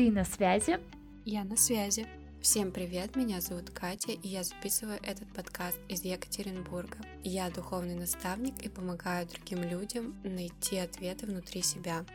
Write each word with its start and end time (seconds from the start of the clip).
Ты 0.00 0.10
на 0.10 0.24
связи? 0.24 0.78
Я 1.26 1.44
на 1.44 1.58
связи. 1.58 2.06
Всем 2.40 2.72
привет, 2.72 3.16
меня 3.16 3.42
зовут 3.42 3.68
Катя, 3.68 4.12
и 4.12 4.28
я 4.28 4.44
записываю 4.44 4.98
этот 5.02 5.30
подкаст 5.34 5.78
из 5.90 6.04
Екатеринбурга. 6.04 6.96
Я 7.22 7.50
духовный 7.50 7.96
наставник 7.96 8.62
и 8.64 8.70
помогаю 8.70 9.28
другим 9.28 9.62
людям 9.62 10.16
найти 10.24 10.78
ответы 10.78 11.26
внутри 11.26 11.60
себя. 11.60 12.06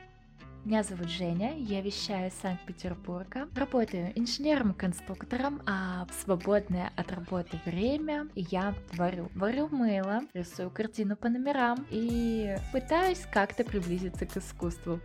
Меня 0.63 0.81
зовут 0.81 1.09
Женя, 1.09 1.55
я 1.59 1.81
вещаю 1.81 2.29
из 2.29 2.33
Санкт-Петербурга. 2.41 3.47
Работаю 3.55 4.11
инженером-конструктором, 4.15 5.61
а 5.67 6.07
в 6.07 6.23
свободное 6.23 6.91
от 6.95 7.11
работы 7.11 7.59
время 7.67 8.29
я 8.33 8.73
варю. 8.93 9.29
Варю 9.35 9.69
мыло, 9.69 10.21
рисую 10.33 10.71
картину 10.71 11.15
по 11.15 11.29
номерам 11.29 11.85
и 11.91 12.55
пытаюсь 12.73 13.27
как-то 13.31 13.63
приблизиться 13.63 14.25
к 14.25 14.35
искусству. 14.37 14.99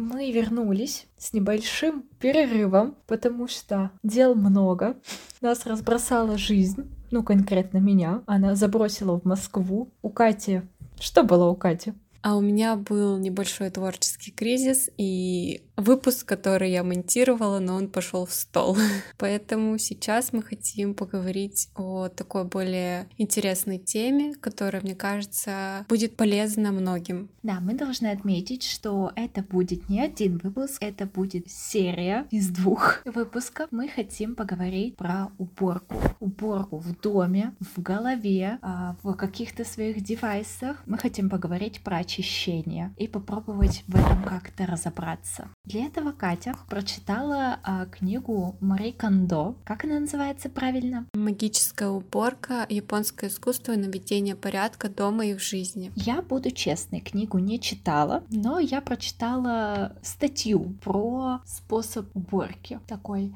Мы 0.00 0.32
вернулись 0.32 1.06
с 1.18 1.34
небольшим 1.34 2.04
перерывом, 2.18 2.96
потому 3.06 3.48
что 3.48 3.90
дел 4.02 4.34
много. 4.34 4.96
Нас 5.42 5.66
разбросала 5.66 6.38
жизнь, 6.38 6.90
ну 7.10 7.22
конкретно 7.22 7.78
меня. 7.78 8.22
Она 8.24 8.54
забросила 8.54 9.20
в 9.20 9.26
Москву. 9.26 9.92
У 10.00 10.08
Кати... 10.08 10.62
Что 10.98 11.22
было 11.22 11.50
у 11.50 11.54
Кати? 11.54 11.92
А 12.22 12.36
у 12.36 12.40
меня 12.40 12.76
был 12.76 13.18
небольшой 13.18 13.68
творческий 13.68 14.30
кризис, 14.30 14.88
и 14.96 15.64
выпуск, 15.80 16.26
который 16.26 16.70
я 16.70 16.84
монтировала, 16.84 17.58
но 17.58 17.74
он 17.74 17.88
пошел 17.88 18.26
в 18.26 18.32
стол. 18.32 18.76
Поэтому 19.18 19.78
сейчас 19.78 20.32
мы 20.32 20.42
хотим 20.42 20.94
поговорить 20.94 21.68
о 21.74 22.08
такой 22.08 22.44
более 22.44 23.08
интересной 23.18 23.78
теме, 23.78 24.34
которая, 24.34 24.82
мне 24.82 24.94
кажется, 24.94 25.84
будет 25.88 26.16
полезна 26.16 26.72
многим. 26.72 27.30
Да, 27.42 27.60
мы 27.60 27.74
должны 27.74 28.08
отметить, 28.08 28.62
что 28.62 29.12
это 29.16 29.42
будет 29.42 29.88
не 29.88 30.00
один 30.00 30.38
выпуск, 30.42 30.78
это 30.80 31.06
будет 31.06 31.50
серия 31.50 32.26
из 32.30 32.48
двух 32.48 33.02
выпусков. 33.04 33.68
Мы 33.70 33.88
хотим 33.88 34.34
поговорить 34.34 34.96
про 34.96 35.28
уборку. 35.38 35.96
Уборку 36.20 36.78
в 36.78 36.98
доме, 37.00 37.54
в 37.60 37.80
голове, 37.80 38.58
а, 38.62 38.96
в 39.02 39.14
каких-то 39.14 39.64
своих 39.64 40.02
девайсах. 40.02 40.82
Мы 40.86 40.98
хотим 40.98 41.30
поговорить 41.30 41.82
про 41.82 41.98
очищение 41.98 42.92
и 42.96 43.08
попробовать 43.08 43.84
в 43.86 43.96
этом 43.96 44.22
как-то 44.22 44.66
разобраться. 44.66 45.48
Для 45.70 45.86
этого 45.86 46.10
Катя 46.10 46.56
прочитала 46.68 47.60
а, 47.62 47.86
книгу 47.86 48.56
Мари 48.60 48.90
Кондо. 48.90 49.54
Как 49.64 49.84
она 49.84 50.00
называется 50.00 50.48
правильно? 50.48 51.06
Магическая 51.14 51.88
уборка, 51.88 52.66
японское 52.68 53.28
искусство 53.28 53.74
и 53.74 53.76
наведение 53.76 54.34
порядка 54.34 54.88
дома 54.88 55.26
и 55.26 55.34
в 55.34 55.40
жизни. 55.40 55.92
Я 55.94 56.22
буду 56.22 56.50
честной, 56.50 56.98
книгу 56.98 57.38
не 57.38 57.60
читала, 57.60 58.24
но 58.30 58.58
я 58.58 58.80
прочитала 58.80 59.96
статью 60.02 60.74
про 60.82 61.40
способ 61.46 62.16
уборки. 62.16 62.80
Такой 62.88 63.32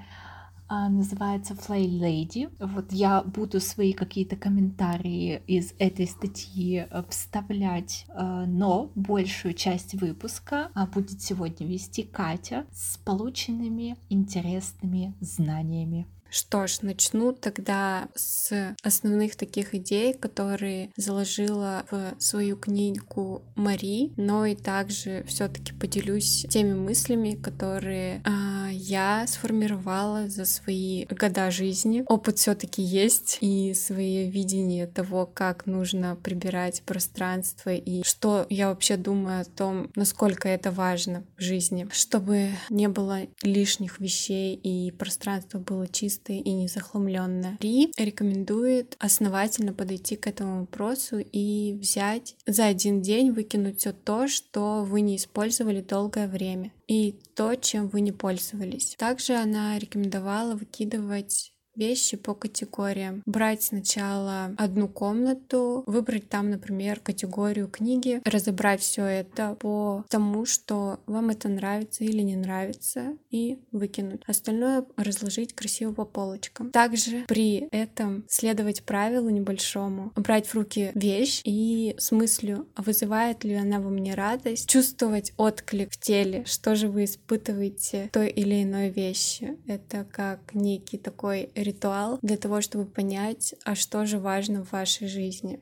называется 0.89 1.55
Fly 1.55 1.87
Lady. 1.87 2.53
Вот 2.59 2.93
я 2.93 3.23
буду 3.23 3.61
свои 3.61 3.93
какие-то 3.93 4.37
комментарии 4.37 5.43
из 5.47 5.75
этой 5.79 6.07
статьи 6.07 6.87
э, 6.89 7.03
вставлять, 7.09 8.07
э, 8.09 8.45
но 8.47 8.91
большую 8.95 9.55
часть 9.55 9.95
выпуска 9.95 10.71
а, 10.75 10.87
будет 10.87 11.23
сегодня 11.23 11.67
вести 11.67 12.03
Катя 12.03 12.67
с 12.73 12.99
полученными 12.99 13.97
интересными 14.09 15.15
знаниями. 15.21 16.07
Что 16.35 16.67
ж, 16.67 16.79
начну 16.83 17.33
тогда 17.33 18.09
с 18.17 18.75
основных 18.83 19.37
таких 19.37 19.73
идей, 19.73 20.15
которые 20.15 20.91
заложила 20.97 21.85
в 21.93 22.17
свою 22.19 22.57
книгу 22.57 23.45
Мари, 23.55 24.11
но 24.17 24.45
и 24.45 24.57
также 24.57 25.25
все-таки 25.29 25.73
поделюсь 25.73 26.45
теми 26.51 26.75
мыслями, 26.75 27.37
которые 27.37 28.21
э, 28.25 28.71
я 28.73 29.27
сформировала 29.29 30.29
за 30.29 30.45
свои 30.45 31.05
года 31.07 31.53
жизни. 31.53 32.03
Опыт 32.09 32.39
все-таки 32.39 32.83
есть 32.83 33.39
и 33.41 33.73
свои 33.73 34.29
видения 34.29 34.89
того, 34.89 35.27
как 35.27 35.67
нужно 35.67 36.17
прибирать 36.17 36.83
пространство 36.83 37.71
и 37.71 38.03
что 38.03 38.45
я 38.51 38.71
вообще 38.71 38.97
думаю 38.97 39.43
о 39.43 39.45
том, 39.45 39.89
насколько 39.95 40.49
это 40.49 40.73
важно 40.73 41.23
в 41.37 41.43
жизни, 41.43 41.87
чтобы 41.93 42.51
не 42.71 42.89
было 42.89 43.21
лишних 43.43 44.01
вещей 44.01 44.57
и 44.57 44.91
пространство 44.91 45.61
было 45.61 45.87
чисто 45.87 46.24
чистое 46.25 46.39
и 46.39 46.53
не 46.53 46.69
захламленное. 46.69 47.59
Ри 47.61 47.93
рекомендует 47.97 48.97
основательно 48.99 49.73
подойти 49.73 50.17
к 50.17 50.27
этому 50.27 50.61
вопросу 50.61 51.19
и 51.19 51.77
взять 51.81 52.37
за 52.47 52.67
один 52.67 53.03
день 53.03 53.33
выкинуть 53.33 53.81
все 53.81 53.93
то, 53.93 54.29
что 54.29 54.85
вы 54.85 55.01
не 55.01 55.17
использовали 55.17 55.81
долгое 55.81 56.29
время 56.29 56.73
и 56.87 57.17
то, 57.35 57.55
чем 57.57 57.89
вы 57.89 58.01
не 58.01 58.13
пользовались. 58.13 58.95
Также 58.99 59.35
она 59.35 59.79
рекомендовала 59.79 60.55
выкидывать 60.55 61.54
вещи 61.77 62.17
по 62.17 62.35
категориям. 62.35 63.23
Брать 63.27 63.63
сначала 63.63 64.55
одну 64.57 64.89
комнату, 64.89 65.85
выбрать 65.87 66.29
там, 66.29 66.51
например, 66.51 67.01
категорию 67.01 67.69
книги, 67.69 68.21
разобрать 68.25 68.81
все 68.81 69.05
это 69.05 69.57
по 69.61 70.05
тому, 70.09 70.47
что 70.47 71.01
вам 71.07 71.31
это 71.31 71.49
нравится 71.49 72.05
или 72.05 72.23
не 72.23 72.37
нравится, 72.37 73.17
и 73.31 73.59
выкинуть. 73.73 74.23
Остальное 74.27 74.85
разложить 74.97 75.55
красиво 75.55 75.93
по 75.93 76.05
полочкам. 76.05 76.71
Также 76.71 77.25
при 77.27 77.69
этом 77.71 78.25
следовать 78.29 78.85
правилу 78.85 79.29
небольшому, 79.31 80.13
брать 80.17 80.47
в 80.47 80.55
руки 80.55 80.91
вещь 80.95 81.41
и 81.45 81.95
с 81.99 82.13
мыслью, 82.13 82.67
вызывает 82.77 83.45
ли 83.45 83.55
она 83.55 83.81
во 83.81 83.91
мне 83.91 84.15
радость, 84.15 84.69
чувствовать 84.69 85.33
отклик 85.37 85.93
в 85.93 85.99
теле, 85.99 86.45
что 86.47 86.75
же 86.75 86.89
вы 86.89 87.05
испытываете 87.05 88.11
той 88.13 88.29
или 88.29 88.63
иной 88.63 88.91
вещи. 88.91 89.57
Это 89.67 90.07
как 90.11 90.55
некий 90.55 90.99
такой 90.99 91.51
ритуал 91.65 92.19
для 92.23 92.37
того, 92.37 92.61
чтобы 92.61 92.85
понять, 92.85 93.55
а 93.65 93.75
что 93.75 94.07
же 94.07 94.19
важно 94.19 94.65
в 94.65 94.73
вашей 94.73 95.09
жизни. 95.09 95.61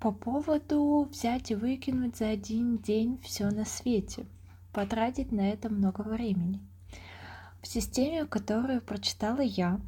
По 0.00 0.10
поводу 0.10 1.08
взять 1.10 1.52
и 1.52 1.54
выкинуть 1.54 2.16
за 2.16 2.30
один 2.30 2.78
день 2.78 3.20
все 3.22 3.48
на 3.50 3.64
свете, 3.64 4.26
потратить 4.72 5.30
на 5.30 5.50
это 5.50 5.68
много 5.68 6.00
времени. 6.00 6.60
В 7.62 7.68
системе, 7.68 8.24
которую 8.26 8.80
прочитала 8.80 9.40
я, 9.40 9.80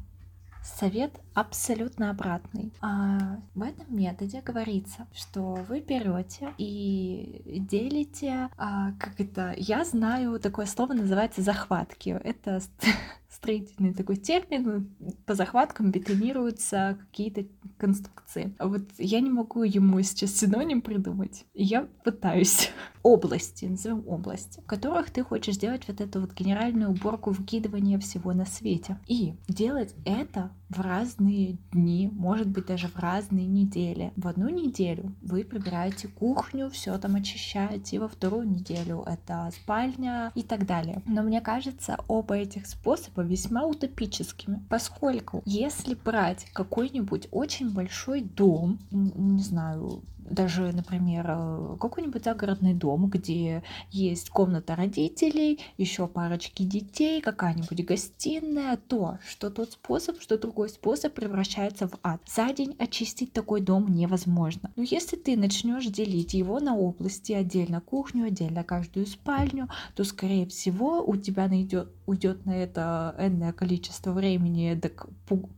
совет 0.65 1.11
абсолютно 1.33 2.09
обратный. 2.09 2.73
А 2.81 3.39
в 3.53 3.61
этом 3.61 3.85
методе 3.89 4.41
говорится, 4.41 5.07
что 5.13 5.55
вы 5.67 5.79
берете 5.79 6.53
и 6.57 7.43
делите, 7.69 8.49
а, 8.57 8.93
как 8.93 9.19
это, 9.19 9.53
я 9.57 9.85
знаю, 9.85 10.39
такое 10.39 10.65
слово 10.65 10.93
называется 10.93 11.41
захватки. 11.41 12.09
Это 12.09 12.61
строительный 13.35 13.93
такой 13.93 14.15
термин, 14.15 14.89
по 15.25 15.35
захваткам 15.35 15.91
бетонируются 15.91 16.97
какие-то 16.99 17.45
конструкции. 17.77 18.55
А 18.57 18.67
вот 18.67 18.83
я 18.97 19.19
не 19.19 19.29
могу 19.29 19.63
ему 19.63 20.01
сейчас 20.01 20.31
синоним 20.31 20.81
придумать. 20.81 21.45
Я 21.53 21.87
пытаюсь. 22.03 22.71
Области, 23.03 23.65
назовем 23.65 24.03
области, 24.07 24.61
в 24.61 24.65
которых 24.65 25.11
ты 25.11 25.23
хочешь 25.23 25.55
сделать 25.55 25.87
вот 25.87 26.01
эту 26.01 26.21
вот 26.21 26.33
генеральную 26.33 26.89
уборку 26.89 27.33
вкидывания 27.33 27.99
всего 27.99 28.33
на 28.33 28.45
свете. 28.45 28.97
И 29.05 29.35
делать 29.47 29.93
это 30.05 30.51
в 30.69 30.81
разные 30.81 31.59
дни, 31.71 32.09
может 32.11 32.47
быть 32.47 32.65
даже 32.65 32.87
в 32.87 32.97
разные 32.97 33.45
недели. 33.45 34.11
В 34.15 34.27
одну 34.27 34.49
неделю 34.49 35.15
вы 35.21 35.43
прибираете 35.43 36.07
кухню, 36.07 36.69
все 36.71 36.97
там 36.97 37.15
очищаете, 37.15 37.99
во 37.99 38.07
вторую 38.07 38.49
неделю 38.49 39.03
это 39.05 39.51
спальня 39.53 40.31
и 40.33 40.41
так 40.41 40.65
далее. 40.65 41.03
Но 41.05 41.21
мне 41.21 41.41
кажется, 41.41 41.97
оба 42.07 42.35
этих 42.35 42.65
способа 42.65 43.21
весьма 43.25 43.65
утопическими, 43.65 44.63
поскольку 44.69 45.41
если 45.45 45.95
брать 45.95 46.45
какой-нибудь 46.53 47.27
очень 47.31 47.73
большой 47.73 48.21
дом, 48.21 48.79
не 48.91 49.41
знаю, 49.43 50.01
даже, 50.29 50.71
например, 50.71 51.25
э, 51.27 51.77
какой-нибудь 51.79 52.23
загородный 52.23 52.73
дом, 52.73 53.09
где 53.09 53.63
есть 53.91 54.29
комната 54.29 54.75
родителей, 54.75 55.59
еще 55.77 56.07
парочки 56.07 56.63
детей, 56.63 57.21
какая-нибудь 57.21 57.85
гостиная, 57.85 58.77
то, 58.77 59.19
что 59.27 59.49
тот 59.49 59.73
способ, 59.73 60.19
что 60.19 60.37
другой 60.37 60.69
способ 60.69 61.13
превращается 61.13 61.87
в 61.87 61.93
ад. 62.03 62.21
За 62.27 62.51
день 62.53 62.75
очистить 62.79 63.33
такой 63.33 63.61
дом 63.61 63.87
невозможно. 63.87 64.71
Но 64.75 64.83
если 64.83 65.15
ты 65.15 65.37
начнешь 65.37 65.85
делить 65.85 66.33
его 66.33 66.59
на 66.59 66.75
области, 66.75 67.33
отдельно 67.33 67.81
кухню, 67.81 68.25
отдельно 68.25 68.63
каждую 68.63 69.05
спальню, 69.05 69.69
то, 69.95 70.03
скорее 70.03 70.47
всего, 70.47 71.03
у 71.05 71.15
тебя 71.15 71.47
найдет, 71.47 71.91
уйдет 72.07 72.45
на 72.45 72.55
это 72.55 73.15
энное 73.19 73.53
количество 73.53 74.11
времени, 74.11 74.77
так 74.81 75.07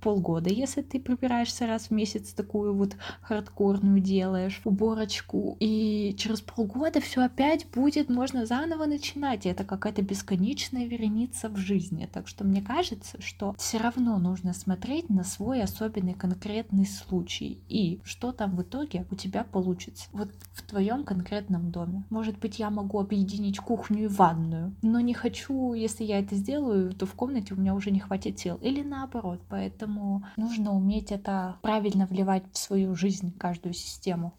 полгода, 0.01 0.49
если 0.49 0.81
ты 0.81 0.99
прибираешься 0.99 1.67
раз 1.67 1.87
в 1.87 1.91
месяц, 1.91 2.33
такую 2.33 2.75
вот 2.75 2.95
хардкорную 3.21 4.01
делаешь 4.01 4.56
уборочку, 4.65 5.57
и 5.59 6.15
через 6.17 6.41
полгода 6.41 7.01
все 7.01 7.21
опять 7.21 7.67
будет, 7.69 8.09
можно 8.09 8.45
заново 8.45 8.85
начинать. 8.85 9.45
И 9.45 9.49
это 9.49 9.63
какая-то 9.63 10.01
бесконечная 10.01 10.85
вереница 10.85 11.49
в 11.49 11.57
жизни. 11.57 12.09
Так 12.11 12.27
что 12.27 12.43
мне 12.43 12.61
кажется, 12.61 13.21
что 13.21 13.53
все 13.57 13.77
равно 13.77 14.17
нужно 14.17 14.53
смотреть 14.53 15.09
на 15.09 15.23
свой 15.23 15.61
особенный 15.61 16.13
конкретный 16.13 16.85
случай 16.85 17.59
и 17.67 17.99
что 18.03 18.31
там 18.31 18.55
в 18.55 18.61
итоге 18.61 19.05
у 19.11 19.15
тебя 19.15 19.43
получится. 19.43 20.07
Вот 20.11 20.29
в 20.53 20.61
твоем 20.63 21.03
конкретном 21.03 21.71
доме. 21.71 22.03
Может 22.09 22.39
быть, 22.39 22.59
я 22.59 22.69
могу 22.69 22.99
объединить 22.99 23.59
кухню 23.59 24.05
и 24.05 24.07
ванную, 24.07 24.75
но 24.81 24.99
не 24.99 25.13
хочу, 25.13 25.73
если 25.73 26.03
я 26.03 26.19
это 26.19 26.35
сделаю, 26.35 26.93
то 26.93 27.05
в 27.05 27.13
комнате 27.13 27.53
у 27.53 27.57
меня 27.57 27.75
уже 27.75 27.91
не 27.91 27.99
хватит 27.99 28.39
сил. 28.39 28.57
Или 28.61 28.83
наоборот. 28.83 29.41
Поэтому 29.49 30.25
нужно 30.35 30.75
уметь 30.75 31.11
это 31.11 31.57
правильно 31.61 32.05
вливать 32.05 32.43
в 32.51 32.57
свою 32.57 32.95
жизнь, 32.95 33.31
каждую 33.37 33.73
систему. 33.73 34.33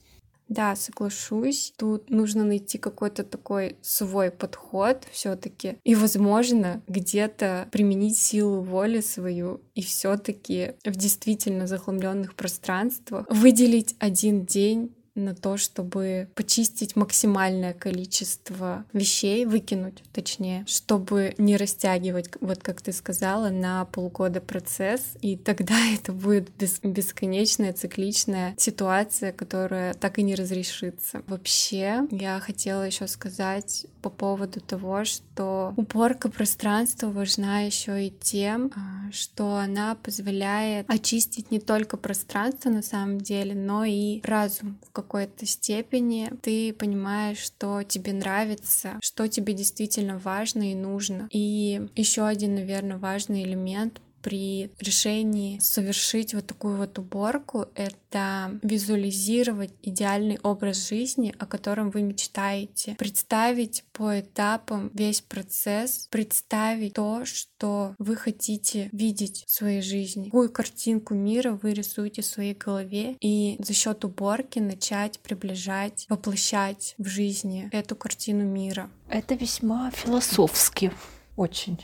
Да, 0.48 0.76
соглашусь. 0.76 1.72
Тут 1.76 2.10
нужно 2.10 2.44
найти 2.44 2.78
какой-то 2.78 3.22
такой 3.22 3.76
свой 3.82 4.30
подход 4.30 5.06
все-таки. 5.12 5.78
И, 5.84 5.94
возможно, 5.94 6.82
где-то 6.88 7.68
применить 7.70 8.18
силу 8.18 8.62
воли 8.62 9.00
свою 9.00 9.60
и 9.74 9.82
все-таки 9.82 10.72
в 10.84 10.96
действительно 10.96 11.66
захламленных 11.66 12.34
пространствах 12.34 13.26
выделить 13.28 13.94
один 13.98 14.46
день 14.46 14.94
на 15.18 15.34
то, 15.34 15.56
чтобы 15.56 16.28
почистить 16.34 16.96
максимальное 16.96 17.74
количество 17.74 18.84
вещей, 18.92 19.44
выкинуть, 19.44 20.02
точнее, 20.12 20.64
чтобы 20.66 21.34
не 21.38 21.56
растягивать, 21.56 22.30
вот 22.40 22.62
как 22.62 22.80
ты 22.80 22.92
сказала, 22.92 23.50
на 23.50 23.84
полгода 23.86 24.40
процесс, 24.40 25.02
и 25.20 25.36
тогда 25.36 25.74
это 25.94 26.12
будет 26.12 26.50
бес 26.56 26.80
бесконечная 26.82 27.72
цикличная 27.72 28.54
ситуация, 28.56 29.32
которая 29.32 29.94
так 29.94 30.18
и 30.18 30.22
не 30.22 30.34
разрешится. 30.34 31.22
Вообще, 31.26 32.06
я 32.10 32.40
хотела 32.40 32.82
еще 32.82 33.06
сказать 33.06 33.86
по 34.02 34.10
поводу 34.10 34.60
того, 34.60 35.04
что 35.04 35.74
уборка 35.76 36.30
пространства 36.30 37.08
важна 37.08 37.60
еще 37.60 38.06
и 38.06 38.10
тем, 38.10 38.70
а, 38.74 39.10
что 39.12 39.56
она 39.56 39.96
позволяет 39.96 40.88
очистить 40.88 41.50
не 41.50 41.60
только 41.60 41.96
пространство 41.96 42.70
на 42.70 42.82
самом 42.82 43.20
деле, 43.20 43.54
но 43.54 43.84
и 43.84 44.20
разум 44.22 44.78
в 44.86 44.90
какой-то 45.08 45.46
степени. 45.46 46.30
Ты 46.42 46.74
понимаешь, 46.74 47.38
что 47.38 47.82
тебе 47.82 48.12
нравится, 48.12 48.98
что 49.02 49.26
тебе 49.26 49.54
действительно 49.54 50.18
важно 50.18 50.70
и 50.70 50.74
нужно. 50.74 51.28
И 51.32 51.88
еще 51.96 52.26
один, 52.26 52.54
наверное, 52.54 52.98
важный 52.98 53.42
элемент 53.42 54.00
при 54.22 54.70
решении 54.80 55.58
совершить 55.58 56.34
вот 56.34 56.46
такую 56.46 56.76
вот 56.76 56.98
уборку— 56.98 57.66
это 57.74 58.58
визуализировать 58.62 59.72
идеальный 59.82 60.38
образ 60.42 60.88
жизни, 60.88 61.34
о 61.38 61.46
котором 61.46 61.90
вы 61.90 62.02
мечтаете, 62.02 62.94
представить 62.98 63.84
по 63.92 64.20
этапам 64.20 64.90
весь 64.94 65.20
процесс, 65.20 66.08
представить 66.10 66.94
то, 66.94 67.24
что 67.24 67.94
вы 67.98 68.16
хотите 68.16 68.88
видеть 68.92 69.44
в 69.46 69.50
своей 69.50 69.82
жизни, 69.82 70.26
какую 70.26 70.50
картинку 70.50 71.14
мира 71.14 71.58
вы 71.62 71.74
рисуете 71.74 72.22
в 72.22 72.26
своей 72.26 72.54
голове, 72.54 73.16
и 73.20 73.56
за 73.58 73.72
счет 73.72 74.04
уборки 74.04 74.58
начать 74.58 75.18
приближать, 75.20 76.06
воплощать 76.08 76.94
в 76.98 77.06
жизни 77.06 77.68
эту 77.72 77.96
картину 77.96 78.44
мира. 78.44 78.90
Это 79.08 79.34
весьма 79.34 79.90
философски, 79.90 80.92
очень. 81.36 81.78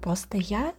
Просто 0.00 0.36
я 0.36 0.74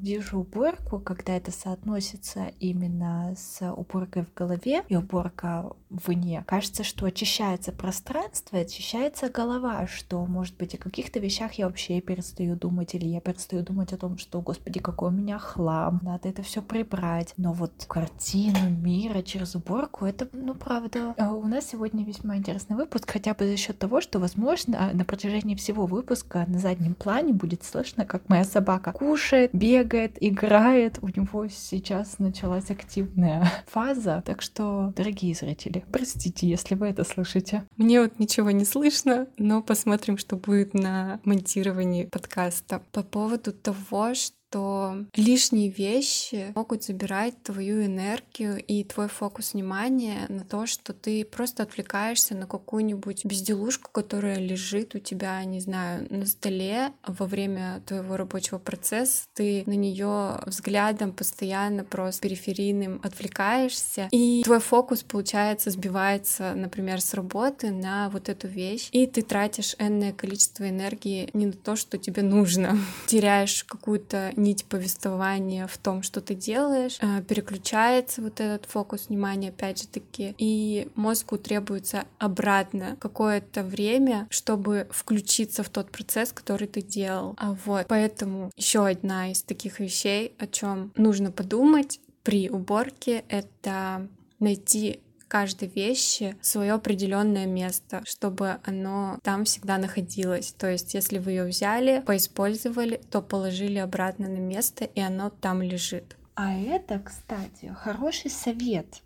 вижу 0.00 0.40
уборку, 0.40 0.98
когда 0.98 1.36
это 1.36 1.50
соотносится 1.50 2.52
именно 2.60 3.34
с 3.36 3.60
уборкой 3.72 4.24
в 4.24 4.34
голове 4.34 4.84
и 4.88 4.96
уборка 4.96 5.72
вне. 5.90 6.44
Кажется, 6.46 6.84
что 6.84 7.06
очищается 7.06 7.72
пространство, 7.72 8.58
очищается 8.58 9.28
голова, 9.28 9.86
что, 9.86 10.24
может 10.26 10.56
быть, 10.56 10.74
о 10.74 10.78
каких-то 10.78 11.18
вещах 11.20 11.54
я 11.54 11.66
вообще 11.66 12.00
перестаю 12.00 12.56
думать, 12.56 12.94
или 12.94 13.06
я 13.06 13.20
перестаю 13.20 13.62
думать 13.62 13.92
о 13.92 13.96
том, 13.96 14.18
что, 14.18 14.40
господи, 14.40 14.80
какой 14.80 15.08
у 15.08 15.12
меня 15.12 15.38
хлам, 15.38 16.00
надо 16.02 16.28
это 16.28 16.42
все 16.42 16.62
прибрать. 16.62 17.34
Но 17.36 17.52
вот 17.52 17.84
картину 17.86 18.70
мира 18.70 19.22
через 19.22 19.54
уборку, 19.54 20.04
это, 20.04 20.28
ну, 20.32 20.54
правда. 20.54 21.14
А 21.16 21.32
у 21.32 21.46
нас 21.46 21.66
сегодня 21.66 22.04
весьма 22.04 22.36
интересный 22.36 22.76
выпуск, 22.76 23.10
хотя 23.10 23.34
бы 23.34 23.46
за 23.46 23.56
счет 23.56 23.78
того, 23.78 24.00
что, 24.00 24.18
возможно, 24.18 24.90
на 24.92 25.04
протяжении 25.04 25.54
всего 25.54 25.86
выпуска 25.86 26.44
на 26.48 26.58
заднем 26.58 26.94
плане 26.94 27.32
будет 27.32 27.64
слышно, 27.64 28.04
как 28.04 28.28
моя 28.28 28.44
собака 28.44 28.92
кушает, 28.92 29.50
бегает, 29.54 30.16
играет. 30.20 30.98
У 31.00 31.08
него 31.08 31.48
сейчас 31.48 32.18
началась 32.18 32.70
активная 32.70 33.50
фаза. 33.66 34.22
Так 34.26 34.42
что, 34.42 34.92
дорогие 34.96 35.34
зрители, 35.34 35.84
простите, 35.90 36.46
если 36.46 36.74
вы 36.74 36.88
это 36.88 37.04
слышите. 37.04 37.64
Мне 37.76 38.02
вот 38.02 38.18
ничего 38.18 38.50
не 38.50 38.64
слышно, 38.64 39.28
но 39.38 39.62
посмотрим, 39.62 40.18
что 40.18 40.36
будет 40.36 40.74
на 40.74 41.20
монтировании 41.24 42.04
подкаста. 42.04 42.82
По 42.92 43.02
поводу 43.02 43.52
того, 43.52 44.14
что 44.14 44.33
что 44.54 45.04
лишние 45.16 45.68
вещи 45.68 46.52
могут 46.54 46.84
забирать 46.84 47.34
твою 47.42 47.84
энергию 47.84 48.64
и 48.64 48.84
твой 48.84 49.08
фокус 49.08 49.52
внимания 49.52 50.26
на 50.28 50.44
то, 50.44 50.66
что 50.66 50.92
ты 50.92 51.24
просто 51.24 51.64
отвлекаешься 51.64 52.36
на 52.36 52.46
какую-нибудь 52.46 53.24
безделушку, 53.24 53.90
которая 53.90 54.38
лежит 54.38 54.94
у 54.94 55.00
тебя, 55.00 55.42
не 55.44 55.58
знаю, 55.58 56.06
на 56.08 56.24
столе 56.26 56.92
во 57.04 57.26
время 57.26 57.82
твоего 57.84 58.16
рабочего 58.16 58.58
процесса. 58.58 59.24
Ты 59.34 59.64
на 59.66 59.72
нее 59.72 60.38
взглядом 60.46 61.12
постоянно 61.12 61.82
просто 61.82 62.22
периферийным 62.22 63.00
отвлекаешься, 63.02 64.08
и 64.12 64.42
твой 64.44 64.60
фокус, 64.60 65.02
получается, 65.02 65.70
сбивается, 65.70 66.54
например, 66.54 67.00
с 67.00 67.12
работы 67.14 67.72
на 67.72 68.08
вот 68.10 68.28
эту 68.28 68.46
вещь, 68.46 68.88
и 68.92 69.08
ты 69.08 69.22
тратишь 69.22 69.74
энное 69.80 70.12
количество 70.12 70.68
энергии 70.68 71.28
не 71.32 71.46
на 71.46 71.54
то, 71.54 71.74
что 71.74 71.98
тебе 71.98 72.22
нужно. 72.22 72.78
Теряешь 73.06 73.64
какую-то 73.64 74.32
нить 74.44 74.64
повествования 74.66 75.66
в 75.66 75.76
том, 75.78 76.02
что 76.02 76.20
ты 76.20 76.34
делаешь, 76.34 76.98
э, 77.00 77.22
переключается 77.22 78.22
вот 78.22 78.40
этот 78.40 78.66
фокус 78.66 79.08
внимания, 79.08 79.48
опять 79.48 79.82
же 79.82 79.88
таки, 79.88 80.34
и 80.38 80.88
мозгу 80.94 81.38
требуется 81.38 82.04
обратно 82.18 82.96
какое-то 83.00 83.62
время, 83.62 84.28
чтобы 84.30 84.86
включиться 84.90 85.62
в 85.62 85.68
тот 85.68 85.90
процесс, 85.90 86.32
который 86.32 86.68
ты 86.68 86.82
делал. 86.82 87.34
А 87.38 87.56
вот, 87.64 87.86
поэтому 87.88 88.50
еще 88.56 88.86
одна 88.86 89.32
из 89.32 89.42
таких 89.42 89.80
вещей, 89.80 90.34
о 90.38 90.46
чем 90.46 90.92
нужно 90.96 91.32
подумать 91.32 92.00
при 92.22 92.48
уборке, 92.50 93.24
это 93.28 94.08
найти 94.38 95.00
каждой 95.34 95.66
вещи 95.66 96.36
свое 96.40 96.74
определенное 96.74 97.46
место, 97.46 98.02
чтобы 98.04 98.58
оно 98.62 99.18
там 99.24 99.44
всегда 99.44 99.78
находилось. 99.78 100.52
То 100.52 100.70
есть, 100.70 100.94
если 100.94 101.18
вы 101.18 101.32
ее 101.32 101.44
взяли, 101.44 102.04
поиспользовали, 102.06 103.00
то 103.10 103.20
положили 103.20 103.78
обратно 103.78 104.28
на 104.28 104.38
место, 104.38 104.84
и 104.84 105.00
оно 105.00 105.30
там 105.30 105.60
лежит. 105.60 106.16
А 106.36 106.56
это, 106.56 107.00
кстати, 107.00 107.74
хороший 107.76 108.30
совет. 108.30 109.02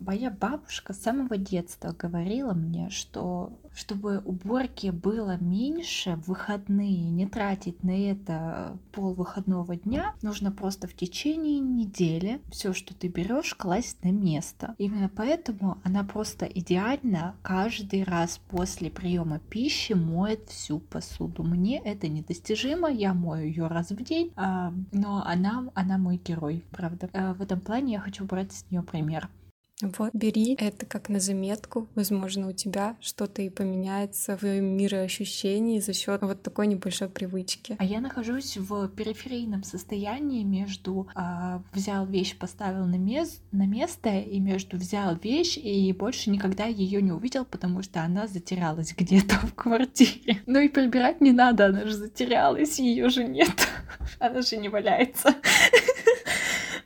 Моя 0.00 0.30
бабушка 0.30 0.94
с 0.94 1.02
самого 1.02 1.36
детства 1.36 1.94
говорила 1.96 2.54
мне, 2.54 2.88
что 2.88 3.52
чтобы 3.74 4.18
уборки 4.24 4.88
было 4.90 5.36
меньше 5.36 6.16
в 6.16 6.28
выходные, 6.28 7.10
не 7.10 7.26
тратить 7.26 7.84
на 7.84 7.90
это 7.90 8.78
пол 8.92 9.12
выходного 9.14 9.76
дня, 9.76 10.14
нужно 10.22 10.50
просто 10.50 10.88
в 10.88 10.94
течение 10.94 11.60
недели 11.60 12.40
все, 12.50 12.72
что 12.72 12.94
ты 12.94 13.08
берешь, 13.08 13.54
класть 13.54 14.02
на 14.02 14.10
место. 14.10 14.74
Именно 14.78 15.10
поэтому 15.14 15.78
она 15.84 16.02
просто 16.02 16.46
идеально 16.46 17.34
каждый 17.42 18.02
раз 18.02 18.40
после 18.48 18.90
приема 18.90 19.38
пищи 19.38 19.92
моет 19.92 20.48
всю 20.48 20.78
посуду. 20.78 21.42
Мне 21.42 21.78
это 21.78 22.08
недостижимо, 22.08 22.90
я 22.90 23.12
мою 23.12 23.46
ее 23.46 23.66
раз 23.66 23.90
в 23.90 24.02
день, 24.02 24.32
а, 24.34 24.72
но 24.92 25.22
она, 25.26 25.70
она 25.74 25.98
мой 25.98 26.20
герой, 26.22 26.64
правда. 26.70 27.10
А 27.12 27.34
в 27.34 27.42
этом 27.42 27.60
плане 27.60 27.94
я 27.94 28.00
хочу 28.00 28.24
брать 28.24 28.52
с 28.52 28.64
нее 28.70 28.82
пример. 28.82 29.28
Вот, 29.82 30.10
бери 30.12 30.56
это 30.58 30.86
как 30.86 31.08
на 31.08 31.20
заметку. 31.20 31.88
Возможно, 31.94 32.48
у 32.48 32.52
тебя 32.52 32.96
что-то 33.00 33.42
и 33.42 33.48
поменяется 33.48 34.36
в 34.36 34.44
мироощущении 34.44 35.80
за 35.80 35.92
счет 35.92 36.22
вот 36.22 36.42
такой 36.42 36.66
небольшой 36.66 37.08
привычки. 37.08 37.76
А 37.78 37.84
я 37.84 38.00
нахожусь 38.00 38.56
в 38.56 38.88
периферийном 38.88 39.62
состоянии 39.62 40.42
между 40.42 41.08
а, 41.14 41.62
взял 41.72 42.06
вещь, 42.06 42.36
поставил 42.36 42.86
на, 42.86 42.96
мес 42.96 43.40
на 43.52 43.66
место, 43.66 44.10
и 44.18 44.38
между 44.40 44.76
взял 44.76 45.16
вещь 45.16 45.56
и 45.56 45.92
больше 45.92 46.30
никогда 46.30 46.66
ее 46.66 47.02
не 47.02 47.12
увидел, 47.12 47.44
потому 47.44 47.82
что 47.82 48.02
она 48.02 48.26
затерялась 48.26 48.94
где-то 48.96 49.34
в 49.46 49.54
квартире. 49.54 50.42
Ну 50.46 50.60
и 50.60 50.68
прибирать 50.68 51.20
не 51.20 51.32
надо, 51.32 51.66
она 51.66 51.86
же 51.86 51.94
затерялась, 51.94 52.78
ее 52.78 53.08
же 53.08 53.24
нет. 53.24 53.68
Она 54.18 54.42
же 54.42 54.56
не 54.56 54.68
валяется. 54.68 55.34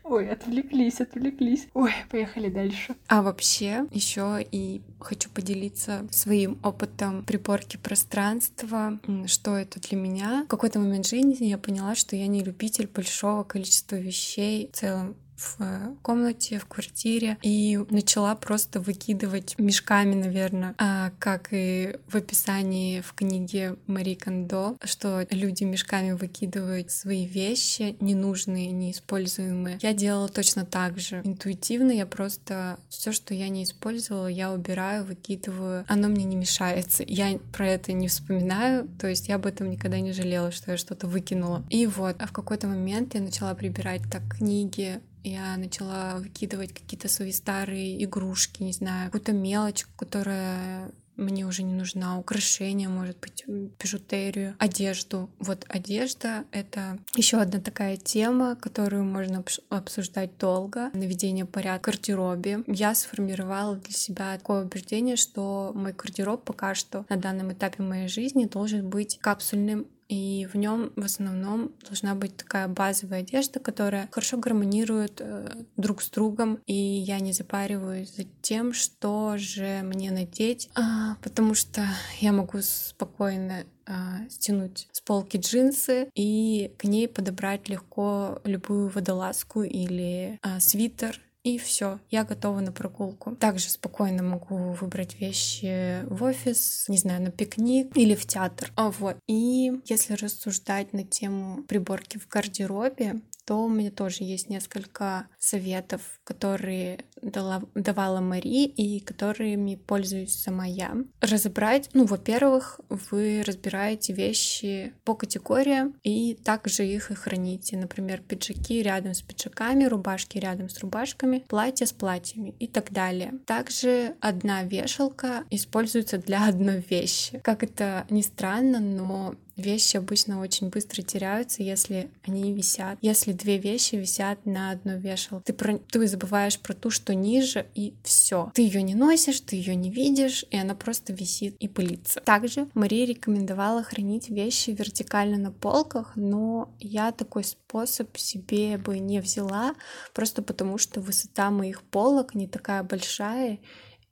Ой, 0.04 0.28
отвлеклись, 0.28 1.00
отвлеклись. 1.00 1.66
Ой, 1.72 1.90
поехали 2.10 2.50
дальше. 2.50 2.94
А 3.08 3.22
вообще, 3.22 3.86
еще 3.90 4.46
и 4.50 4.82
хочу 5.00 5.30
поделиться 5.30 6.06
своим 6.10 6.58
опытом 6.62 7.24
приборки 7.24 7.78
пространства, 7.78 9.00
что 9.26 9.56
это 9.56 9.80
для 9.80 9.96
меня. 9.96 10.44
В 10.44 10.48
какой-то 10.48 10.78
момент 10.78 11.06
жизни 11.06 11.46
я 11.46 11.56
поняла, 11.56 11.94
что 11.94 12.16
я 12.16 12.26
не 12.26 12.44
любитель 12.44 12.86
большого 12.86 13.44
количества 13.44 13.96
вещей 13.96 14.68
в 14.72 14.76
целом 14.76 15.16
в 15.36 15.96
комнате, 16.02 16.58
в 16.58 16.66
квартире 16.66 17.38
и 17.42 17.78
начала 17.90 18.34
просто 18.34 18.80
выкидывать 18.80 19.58
мешками, 19.58 20.14
наверное, 20.14 20.74
а, 20.78 21.12
как 21.18 21.48
и 21.50 21.96
в 22.08 22.16
описании 22.16 23.00
в 23.00 23.12
книге 23.14 23.76
Мари 23.86 24.14
Кондо, 24.14 24.76
что 24.84 25.26
люди 25.30 25.64
мешками 25.64 26.12
выкидывают 26.12 26.90
свои 26.90 27.26
вещи, 27.26 27.96
ненужные, 28.00 28.70
неиспользуемые. 28.70 29.78
Я 29.82 29.92
делала 29.92 30.28
точно 30.28 30.64
так 30.64 30.98
же. 30.98 31.20
Интуитивно 31.24 31.90
я 31.90 32.06
просто 32.06 32.78
все, 32.88 33.12
что 33.12 33.34
я 33.34 33.48
не 33.48 33.64
использовала, 33.64 34.26
я 34.26 34.52
убираю, 34.52 35.04
выкидываю. 35.04 35.84
Оно 35.88 36.08
мне 36.08 36.24
не 36.24 36.36
мешается. 36.36 37.04
Я 37.06 37.38
про 37.52 37.68
это 37.68 37.92
не 37.92 38.08
вспоминаю, 38.08 38.88
то 39.00 39.08
есть 39.08 39.28
я 39.28 39.36
об 39.36 39.46
этом 39.46 39.70
никогда 39.70 40.00
не 40.00 40.12
жалела, 40.12 40.50
что 40.52 40.72
я 40.72 40.76
что-то 40.76 41.06
выкинула. 41.06 41.64
И 41.70 41.86
вот, 41.86 42.16
а 42.18 42.26
в 42.26 42.32
какой-то 42.32 42.66
момент 42.66 43.14
я 43.14 43.20
начала 43.20 43.54
прибирать 43.54 44.02
так 44.10 44.22
книги, 44.38 45.00
я 45.24 45.56
начала 45.56 46.16
выкидывать 46.16 46.72
какие-то 46.72 47.08
свои 47.08 47.32
старые 47.32 48.02
игрушки, 48.04 48.62
не 48.62 48.72
знаю, 48.72 49.06
какую-то 49.06 49.32
мелочь, 49.32 49.86
которая 49.96 50.92
мне 51.16 51.46
уже 51.46 51.62
не 51.62 51.74
нужна, 51.74 52.18
украшения, 52.18 52.88
может 52.88 53.18
быть, 53.20 53.44
бижутерию, 53.46 54.56
одежду. 54.58 55.30
Вот 55.38 55.64
одежда— 55.68 56.44
это 56.50 56.98
еще 57.14 57.38
одна 57.38 57.60
такая 57.60 57.96
тема, 57.96 58.56
которую 58.56 59.04
можно 59.04 59.44
обсуждать 59.68 60.36
долго. 60.38 60.90
Наведение 60.92 61.44
порядка 61.44 61.92
в 61.92 61.94
гардеробе. 61.94 62.64
Я 62.66 62.94
сформировала 62.94 63.76
для 63.76 63.92
себя 63.92 64.36
такое 64.36 64.64
убеждение, 64.64 65.16
что 65.16 65.72
мой 65.74 65.92
гардероб 65.92 66.44
пока 66.44 66.74
что 66.74 67.06
на 67.08 67.16
данном 67.16 67.52
этапе 67.52 67.82
моей 67.82 68.08
жизни 68.08 68.46
должен 68.46 68.88
быть 68.88 69.18
капсульным 69.20 69.86
и 70.08 70.48
в 70.52 70.56
нем 70.56 70.92
в 70.96 71.04
основном 71.04 71.72
должна 71.84 72.14
быть 72.14 72.36
такая 72.36 72.68
базовая 72.68 73.20
одежда, 73.20 73.60
которая 73.60 74.08
хорошо 74.10 74.36
гармонирует 74.36 75.20
э, 75.20 75.64
друг 75.76 76.02
с 76.02 76.10
другом, 76.10 76.58
и 76.66 76.74
я 76.74 77.20
не 77.20 77.32
запариваюсь 77.32 78.14
за 78.14 78.24
тем, 78.42 78.72
что 78.72 79.36
же 79.36 79.80
мне 79.82 80.10
надеть, 80.10 80.68
а, 80.74 81.16
потому 81.22 81.54
что 81.54 81.86
я 82.20 82.32
могу 82.32 82.58
спокойно 82.60 83.64
а, 83.86 84.28
стянуть 84.30 84.88
с 84.92 85.00
полки 85.00 85.36
джинсы 85.36 86.08
и 86.14 86.72
к 86.78 86.84
ней 86.84 87.08
подобрать 87.08 87.68
легко 87.68 88.40
любую 88.44 88.88
водолазку 88.88 89.62
или 89.62 90.38
а, 90.42 90.60
свитер 90.60 91.20
и 91.44 91.58
все, 91.58 92.00
я 92.10 92.24
готова 92.24 92.60
на 92.60 92.72
прогулку. 92.72 93.36
Также 93.36 93.68
спокойно 93.68 94.22
могу 94.22 94.72
выбрать 94.72 95.20
вещи 95.20 96.02
в 96.06 96.24
офис, 96.24 96.86
не 96.88 96.96
знаю, 96.96 97.22
на 97.22 97.30
пикник 97.30 97.94
или 97.96 98.14
в 98.14 98.26
театр. 98.26 98.72
А 98.76 98.90
вот. 98.90 99.18
И 99.26 99.70
если 99.84 100.14
рассуждать 100.14 100.94
на 100.94 101.04
тему 101.04 101.62
приборки 101.64 102.16
в 102.18 102.26
гардеробе, 102.28 103.20
то 103.44 103.62
у 103.62 103.68
меня 103.68 103.90
тоже 103.90 104.24
есть 104.24 104.48
несколько 104.48 105.26
советов, 105.38 106.00
которые 106.24 107.00
дала, 107.22 107.62
давала 107.74 108.20
Мари 108.20 108.64
и 108.64 109.00
которыми 109.00 109.76
пользуюсь 109.76 110.34
сама 110.34 110.66
я. 110.66 110.96
Разобрать, 111.20 111.90
ну, 111.92 112.06
во-первых, 112.06 112.80
вы 112.88 113.42
разбираете 113.46 114.12
вещи 114.12 114.92
по 115.04 115.14
категориям 115.14 115.94
и 116.02 116.34
также 116.34 116.86
их 116.86 117.10
и 117.10 117.14
храните. 117.14 117.76
Например, 117.76 118.20
пиджаки 118.20 118.82
рядом 118.82 119.14
с 119.14 119.22
пиджаками, 119.22 119.84
рубашки 119.84 120.38
рядом 120.38 120.68
с 120.68 120.78
рубашками, 120.78 121.44
платья 121.48 121.86
с 121.86 121.92
платьями 121.92 122.54
и 122.58 122.66
так 122.66 122.92
далее. 122.92 123.34
Также 123.46 124.14
одна 124.20 124.62
вешалка 124.62 125.44
используется 125.50 126.18
для 126.18 126.46
одной 126.48 126.84
вещи. 126.88 127.40
Как 127.40 127.62
это 127.62 128.06
ни 128.10 128.22
странно, 128.22 128.80
но 128.80 129.34
Вещи 129.56 129.96
обычно 129.96 130.40
очень 130.40 130.68
быстро 130.68 131.02
теряются, 131.02 131.62
если 131.62 132.10
они 132.26 132.52
висят. 132.52 132.98
Если 133.00 133.32
две 133.32 133.58
вещи 133.58 133.94
висят 133.94 134.44
на 134.46 134.70
одной 134.70 134.98
вешалке, 134.98 135.44
ты, 135.44 135.52
про... 135.52 135.78
ты 135.78 136.06
забываешь 136.08 136.58
про 136.58 136.74
ту, 136.74 136.90
что 136.90 137.14
ниже, 137.14 137.66
и 137.74 137.94
все. 138.02 138.50
Ты 138.54 138.62
ее 138.62 138.82
не 138.82 138.94
носишь, 138.94 139.40
ты 139.40 139.56
ее 139.56 139.76
не 139.76 139.90
видишь, 139.90 140.44
и 140.50 140.56
она 140.56 140.74
просто 140.74 141.12
висит 141.12 141.56
и 141.60 141.68
пылится. 141.68 142.20
Также 142.20 142.68
Мария 142.74 143.06
рекомендовала 143.06 143.82
хранить 143.84 144.28
вещи 144.28 144.70
вертикально 144.70 145.38
на 145.38 145.52
полках, 145.52 146.12
но 146.16 146.74
я 146.80 147.12
такой 147.12 147.44
способ 147.44 148.16
себе 148.16 148.76
бы 148.76 148.98
не 148.98 149.20
взяла, 149.20 149.74
просто 150.14 150.42
потому 150.42 150.78
что 150.78 151.00
высота 151.00 151.50
моих 151.50 151.82
полок 151.82 152.34
не 152.34 152.48
такая 152.48 152.82
большая, 152.82 153.60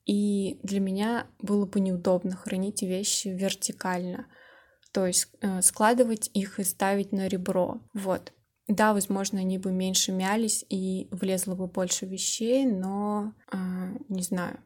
и 0.06 0.58
для 0.62 0.80
меня 0.80 1.26
было 1.40 1.66
бы 1.66 1.80
неудобно 1.80 2.36
хранить 2.36 2.82
вещи 2.82 3.28
вертикально 3.28 4.26
то 4.92 5.06
есть 5.06 5.28
э, 5.40 5.62
складывать 5.62 6.30
их 6.34 6.60
и 6.60 6.64
ставить 6.64 7.12
на 7.12 7.28
ребро. 7.28 7.80
Вот. 7.94 8.32
Да, 8.68 8.92
возможно, 8.92 9.40
они 9.40 9.58
бы 9.58 9.72
меньше 9.72 10.12
мялись 10.12 10.64
и 10.68 11.08
влезло 11.10 11.54
бы 11.54 11.66
больше 11.66 12.06
вещей, 12.06 12.64
но 12.64 13.34
э, 13.50 13.56
не 14.08 14.22
знаю, 14.22 14.60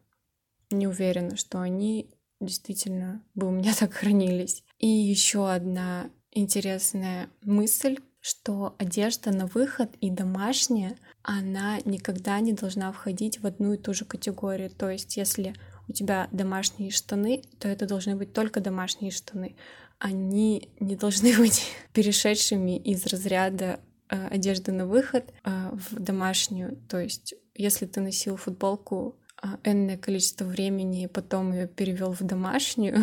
не 0.70 0.86
уверена, 0.86 1.36
что 1.36 1.60
они 1.60 2.10
действительно 2.40 3.22
бы 3.34 3.48
у 3.48 3.50
меня 3.50 3.72
так 3.78 3.94
хранились. 3.94 4.64
И 4.78 4.88
еще 4.88 5.50
одна 5.50 6.10
интересная 6.32 7.30
мысль, 7.42 7.98
что 8.20 8.74
одежда 8.78 9.30
на 9.30 9.46
выход 9.46 9.90
и 10.00 10.10
домашняя, 10.10 10.96
она 11.22 11.78
никогда 11.84 12.40
не 12.40 12.52
должна 12.52 12.90
входить 12.92 13.40
в 13.40 13.46
одну 13.46 13.74
и 13.74 13.78
ту 13.78 13.94
же 13.94 14.04
категорию. 14.04 14.70
То 14.70 14.90
есть, 14.90 15.16
если 15.16 15.54
у 15.88 15.92
тебя 15.92 16.28
домашние 16.32 16.90
штаны, 16.90 17.42
то 17.58 17.68
это 17.68 17.86
должны 17.86 18.16
быть 18.16 18.32
только 18.32 18.60
домашние 18.60 19.10
штаны 19.10 19.56
они 19.98 20.70
не 20.80 20.96
должны 20.96 21.36
быть 21.38 21.66
перешедшими 21.92 22.76
из 22.76 23.06
разряда 23.06 23.80
э, 24.08 24.28
одежды 24.28 24.72
на 24.72 24.86
выход 24.86 25.32
э, 25.44 25.70
в 25.72 25.98
домашнюю. 25.98 26.76
То 26.88 26.98
есть, 26.98 27.34
если 27.54 27.86
ты 27.86 28.00
носил 28.00 28.36
футболку 28.36 29.16
э, 29.42 29.48
энное 29.64 29.96
количество 29.96 30.44
времени 30.44 31.04
и 31.04 31.08
потом 31.08 31.52
ее 31.52 31.66
перевел 31.66 32.12
в 32.12 32.22
домашнюю, 32.22 32.98